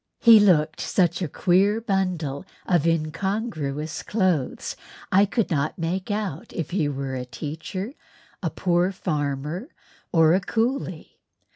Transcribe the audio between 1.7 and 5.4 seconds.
bundle of incongruous clothes I